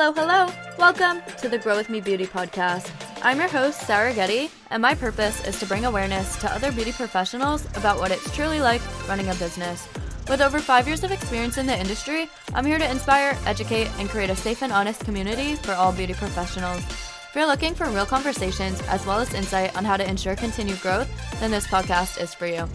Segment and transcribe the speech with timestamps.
[0.00, 0.46] Hello, hello.
[0.78, 2.88] Welcome to the Grow With Me Beauty podcast.
[3.20, 6.92] I'm your host, Sarah Getty, and my purpose is to bring awareness to other beauty
[6.92, 9.88] professionals about what it's truly like running a business.
[10.28, 14.08] With over five years of experience in the industry, I'm here to inspire, educate, and
[14.08, 16.78] create a safe and honest community for all beauty professionals.
[16.78, 20.80] If you're looking for real conversations as well as insight on how to ensure continued
[20.80, 21.10] growth,
[21.40, 22.68] then this podcast is for you.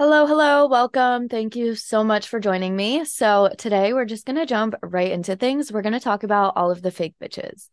[0.00, 1.28] Hello, hello, welcome.
[1.28, 3.04] Thank you so much for joining me.
[3.04, 5.72] So, today we're just going to jump right into things.
[5.72, 7.68] We're going to talk about all of the fake bitches.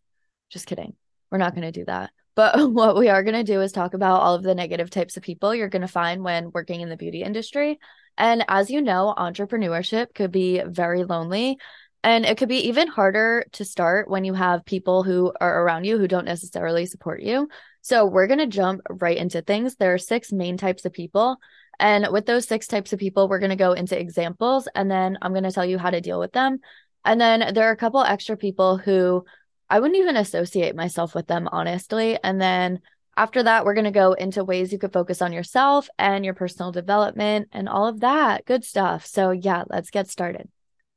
[0.49, 0.95] Just kidding.
[1.29, 2.09] We're not going to do that.
[2.33, 5.17] But what we are going to do is talk about all of the negative types
[5.17, 7.79] of people you're going to find when working in the beauty industry.
[8.17, 11.59] And as you know, entrepreneurship could be very lonely.
[12.03, 15.83] And it could be even harder to start when you have people who are around
[15.83, 17.49] you who don't necessarily support you.
[17.81, 19.75] So, we're going to jump right into things.
[19.75, 21.37] There are six main types of people.
[21.79, 25.17] And with those six types of people, we're going to go into examples and then
[25.21, 26.59] I'm going to tell you how to deal with them.
[27.03, 29.25] And then there are a couple extra people who
[29.69, 32.17] I wouldn't even associate myself with them, honestly.
[32.23, 32.81] And then
[33.17, 36.33] after that, we're going to go into ways you could focus on yourself and your
[36.33, 39.05] personal development and all of that good stuff.
[39.05, 40.49] So, yeah, let's get started.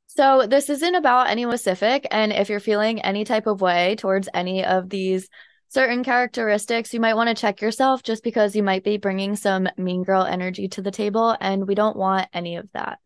[0.07, 2.07] So, this isn't about any specific.
[2.11, 5.29] And if you're feeling any type of way towards any of these
[5.69, 9.69] certain characteristics, you might want to check yourself just because you might be bringing some
[9.77, 12.99] mean girl energy to the table, and we don't want any of that.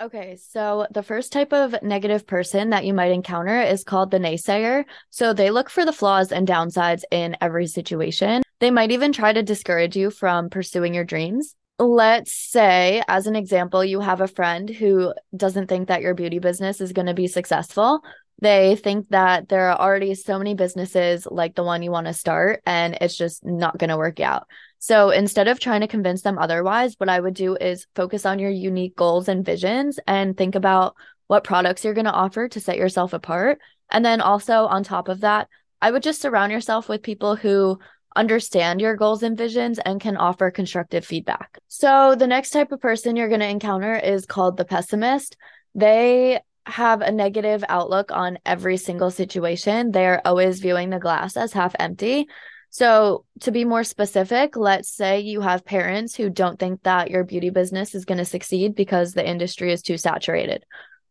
[0.00, 4.18] Okay, so the first type of negative person that you might encounter is called the
[4.18, 4.84] naysayer.
[5.10, 8.42] So they look for the flaws and downsides in every situation.
[8.58, 11.54] They might even try to discourage you from pursuing your dreams.
[11.78, 16.38] Let's say, as an example, you have a friend who doesn't think that your beauty
[16.40, 18.02] business is going to be successful,
[18.42, 22.12] they think that there are already so many businesses like the one you want to
[22.12, 24.48] start and it's just not going to work out.
[24.80, 28.40] So instead of trying to convince them otherwise, what I would do is focus on
[28.40, 30.96] your unique goals and visions and think about
[31.28, 33.60] what products you're going to offer to set yourself apart.
[33.92, 35.46] And then also on top of that,
[35.80, 37.78] I would just surround yourself with people who
[38.16, 41.60] understand your goals and visions and can offer constructive feedback.
[41.68, 45.36] So the next type of person you're going to encounter is called the pessimist.
[45.76, 49.90] They have a negative outlook on every single situation.
[49.90, 52.28] They're always viewing the glass as half empty.
[52.70, 57.22] So, to be more specific, let's say you have parents who don't think that your
[57.22, 60.64] beauty business is going to succeed because the industry is too saturated.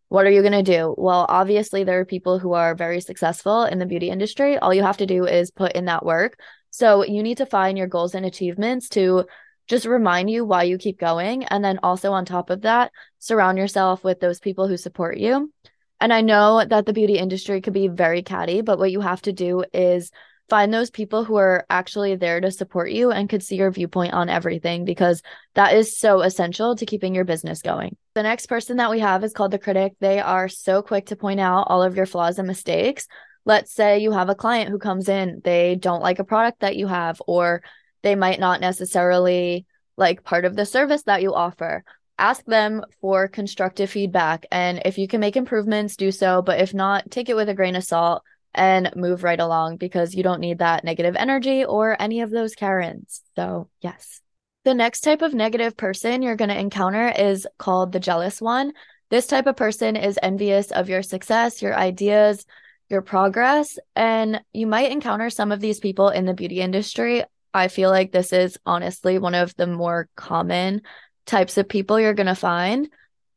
[0.08, 0.96] What are you going to do?
[0.98, 4.58] Well, obviously, there are people who are very successful in the beauty industry.
[4.58, 6.40] All you have to do is put in that work.
[6.72, 9.26] So, you need to find your goals and achievements to
[9.68, 11.44] just remind you why you keep going.
[11.46, 15.52] And then also on top of that, surround yourself with those people who support you.
[16.00, 19.22] And I know that the beauty industry could be very catty, but what you have
[19.24, 20.12] to do is
[20.50, 24.14] find those people who are actually there to support you and could see your viewpoint
[24.14, 25.22] on everything because
[25.54, 27.96] that is so essential to keeping your business going.
[28.16, 29.94] The next person that we have is called the critic.
[30.02, 33.08] They are so quick to point out all of your flaws and mistakes.
[33.46, 36.76] Let's say you have a client who comes in, they don't like a product that
[36.76, 37.64] you have, or
[38.04, 39.66] they might not necessarily
[39.98, 41.84] like part of the service that you offer.
[42.18, 44.46] Ask them for constructive feedback.
[44.52, 46.42] And if you can make improvements, do so.
[46.42, 48.24] But if not, take it with a grain of salt
[48.54, 52.54] and move right along because you don't need that negative energy or any of those
[52.54, 53.22] Karens.
[53.36, 54.22] So, yes.
[54.64, 58.74] The next type of negative person you're going to encounter is called the jealous one.
[59.10, 62.46] This type of person is envious of your success, your ideas,
[62.88, 67.24] your progress, and you might encounter some of these people in the beauty industry
[67.54, 70.82] I feel like this is honestly one of the more common
[71.26, 72.90] types of people you're going to find.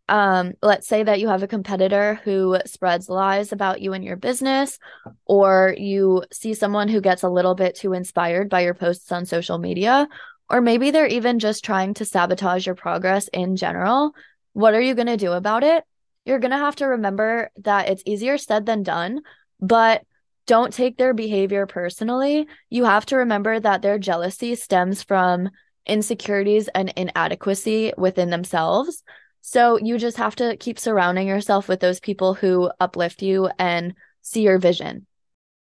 [0.09, 4.17] Um, let's say that you have a competitor who spreads lies about you and your
[4.17, 4.79] business,
[5.25, 9.25] or you see someone who gets a little bit too inspired by your posts on
[9.25, 10.07] social media,
[10.51, 14.15] or maybe they're even just trying to sabotage your progress in general.
[14.53, 15.85] What are you going to do about it?
[16.27, 19.23] You're going to have to remember that it's easier said than done,
[19.59, 20.05] but
[20.47, 22.47] don't take their behavior personally.
[22.71, 25.50] You have to remember that their jealousy stems from
[25.87, 29.03] insecurities and inadequacy within themselves.
[29.41, 33.95] So you just have to keep surrounding yourself with those people who uplift you and
[34.22, 35.07] see your vision.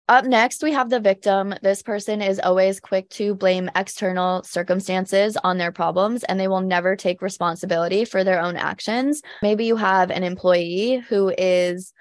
[0.07, 1.55] Up next, we have the victim.
[1.61, 6.61] This person is always quick to blame external circumstances on their problems and they will
[6.61, 9.21] never take responsibility for their own actions.
[9.41, 11.93] Maybe you have an employee who is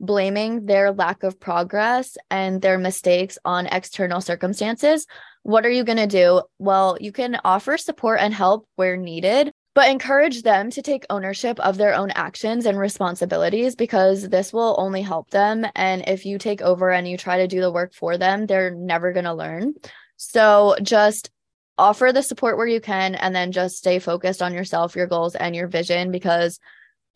[0.00, 5.06] blaming their lack of progress and their mistakes on external circumstances,
[5.42, 6.42] what are you going to do?
[6.58, 11.60] Well, you can offer support and help where needed, but encourage them to take ownership
[11.60, 15.66] of their own actions and responsibilities because this will only help them.
[15.74, 18.74] And if you take over and you try to do the work for them, they're
[18.74, 19.74] never going to learn.
[20.16, 21.30] So just
[21.78, 25.34] offer the support where you can and then just stay focused on yourself, your goals,
[25.34, 26.58] and your vision because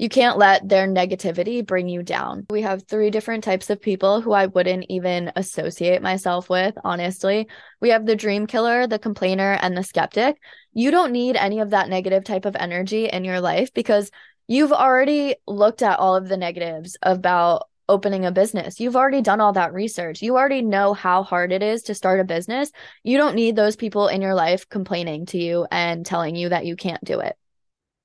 [0.01, 2.47] You can't let their negativity bring you down.
[2.49, 7.49] We have three different types of people who I wouldn't even associate myself with, honestly.
[7.83, 10.41] We have the dream killer, the complainer, and the skeptic.
[10.73, 14.11] You don't need any of that negative type of energy in your life because
[14.49, 18.81] you've already looked at all of the negatives about opening a business.
[18.81, 20.23] You've already done all that research.
[20.23, 22.73] You already know how hard it is to start a business.
[23.05, 26.65] You don't need those people in your life complaining to you and telling you that
[26.65, 27.37] you can't do it.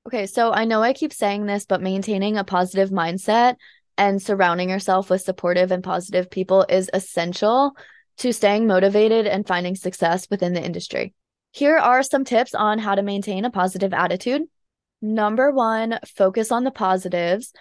[0.08, 3.56] Okay, so I know I keep saying this, but maintaining a positive mindset
[3.98, 7.72] and surrounding yourself with supportive and positive people is essential
[8.18, 11.16] to staying motivated and finding success within the industry.
[11.54, 14.44] Here are some tips on how to maintain a positive attitude.
[15.02, 17.52] Number one, focus on the positives.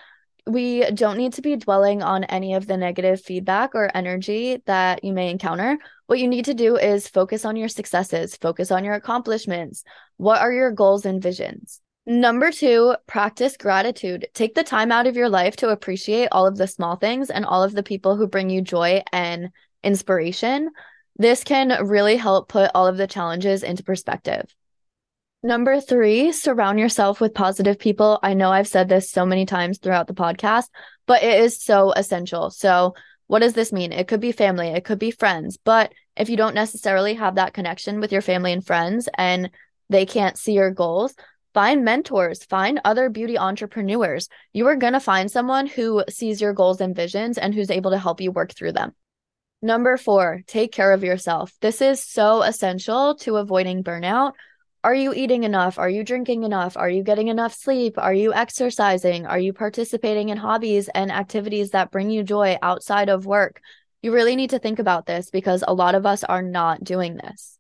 [0.47, 5.03] We don't need to be dwelling on any of the negative feedback or energy that
[5.03, 5.79] you may encounter.
[6.09, 9.83] What you need to do is focus on your successes, focus on your accomplishments.
[10.19, 11.81] What are your goals and visions?
[12.07, 14.29] Number two, practice gratitude.
[14.35, 17.47] Take the time out of your life to appreciate all of the small things and
[17.47, 19.51] all of the people who bring you joy and
[19.83, 20.71] inspiration.
[21.17, 24.45] This can really help put all of the challenges into perspective.
[25.43, 28.19] Number three, surround yourself with positive people.
[28.23, 30.69] I know I've said this so many times throughout the podcast,
[31.07, 32.51] but it is so essential.
[32.51, 32.95] So,
[33.29, 33.93] what does this mean?
[33.93, 37.55] It could be family, it could be friends, but if you don't necessarily have that
[37.55, 39.51] connection with your family and friends and
[39.89, 41.15] they can't see your goals,
[41.55, 44.29] Find mentors, find other beauty entrepreneurs.
[44.53, 47.93] You are going to find someone who sees your goals and visions and who's able
[47.93, 48.93] to help you work through them.
[49.63, 51.53] Number four, take care of yourself.
[51.61, 54.33] This is so essential to avoiding burnout.
[54.83, 55.79] Are you eating enough?
[55.79, 56.77] Are you drinking enough?
[56.77, 57.99] Are you getting enough sleep?
[57.99, 59.25] Are you exercising?
[59.25, 63.61] Are you participating in hobbies and activities that bring you joy outside of work?
[64.03, 67.17] You really need to think about this because a lot of us are not doing
[67.17, 67.59] this.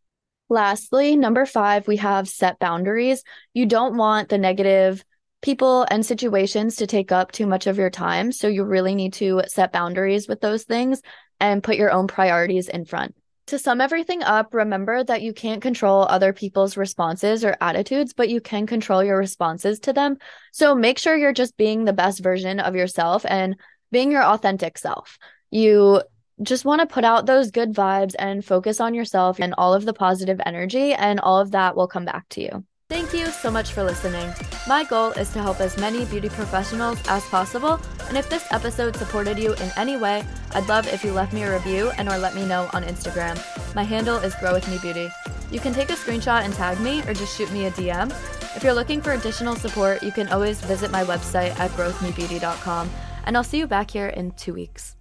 [0.55, 3.25] Lastly, number five, we have set boundaries.
[3.55, 5.05] You don't want the negative
[5.43, 8.31] people and situations to take up too much of your time.
[8.31, 11.03] So you really need to set boundaries with those things
[11.41, 13.17] and put your own priorities in front.
[13.49, 18.29] To sum everything up, remember that you can't control other people's responses or attitudes, but
[18.29, 20.19] you can control your responses to them.
[20.53, 23.57] So make sure you're just being the best version of yourself and
[23.91, 25.19] being your authentic self.
[25.51, 26.03] You
[26.43, 29.85] just want to put out those good vibes and focus on yourself and all of
[29.85, 32.65] the positive energy, and all of that will come back to you.
[32.91, 34.33] Thank you so much for listening.
[34.69, 38.97] My goal is to help as many beauty professionals as possible, and if this episode
[38.97, 42.19] supported you in any way, I'd love if you left me a review and or
[42.19, 43.37] let me know on Instagram.
[43.75, 45.09] My handle is Grow With Me Beauty.
[45.51, 48.11] You can take a screenshot and tag me or just shoot me a DM.
[48.55, 52.91] If you're looking for additional support, you can always visit my website at growwithmebeauty.com,
[53.25, 54.97] and I'll see you back here in two weeks.